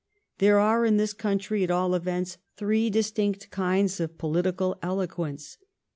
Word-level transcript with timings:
There 0.39 0.57
are 0.57 0.83
in 0.83 0.97
this 0.97 1.13
country, 1.13 1.63
at 1.63 1.69
all 1.69 1.93
events, 1.93 2.39
three 2.57 2.89
distinct 2.89 3.51
kinds 3.51 3.99
of 3.99 4.17
political 4.17 4.79
eloquence. 4.81 5.59